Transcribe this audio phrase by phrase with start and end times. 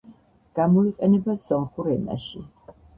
[0.59, 2.47] გამოიყენება სომხურ ენაში.